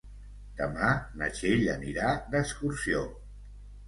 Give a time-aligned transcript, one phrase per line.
[0.59, 0.87] Demà
[1.19, 3.03] na Txell anirà d'excursió.